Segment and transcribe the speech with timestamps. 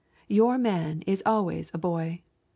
[0.27, 2.23] Your man is always a boy.